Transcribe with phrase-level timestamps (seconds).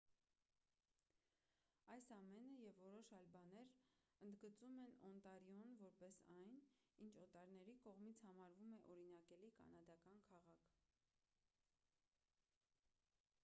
[1.95, 3.69] այս ամենը և որոշ այլ բաներ
[4.29, 6.57] ընդգծում են օնտարիոն որպես այն
[7.09, 10.75] ինչ օտարների կողմից համարվում է օրինակելի կանադական քաղաք